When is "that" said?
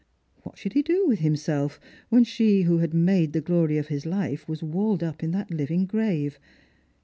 5.33-5.51